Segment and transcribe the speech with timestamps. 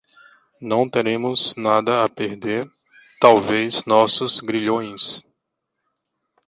[0.59, 2.67] Não teremos nada a perder,
[3.19, 5.23] talvez nossos grilhões